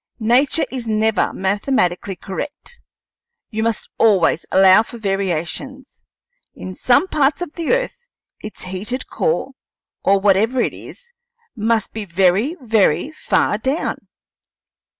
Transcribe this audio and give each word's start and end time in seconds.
Nature 0.19 0.65
is 0.71 0.87
never 0.87 1.31
mathematically 1.31 2.15
correct. 2.15 2.79
You 3.51 3.61
must 3.61 3.87
always 3.99 4.47
allow 4.51 4.81
for 4.81 4.97
variations. 4.97 6.01
In 6.55 6.73
some 6.73 7.07
parts 7.07 7.39
of 7.43 7.53
the 7.53 7.71
earth 7.71 8.09
its 8.41 8.63
heated 8.63 9.05
core, 9.05 9.51
or 10.01 10.19
whatever 10.19 10.59
it 10.59 10.73
is, 10.73 11.11
must 11.55 11.93
be 11.93 12.05
very, 12.05 12.55
very 12.59 13.11
far 13.11 13.59
down." 13.59 14.07